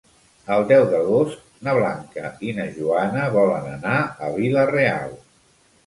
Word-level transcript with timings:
El 0.53 0.63
deu 0.71 0.85
d'agost 0.93 1.43
na 1.67 1.75
Blanca 1.81 2.33
i 2.49 2.57
na 2.63 2.67
Joana 2.81 3.31
volen 3.39 3.71
anar 3.79 4.03
a 4.31 4.35
Vila-real. 4.41 5.19